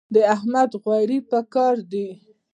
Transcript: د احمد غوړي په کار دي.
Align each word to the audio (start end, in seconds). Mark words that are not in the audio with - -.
د 0.13 0.15
احمد 0.35 0.71
غوړي 0.81 1.19
په 1.29 1.39
کار 1.53 1.75
دي. 1.91 2.07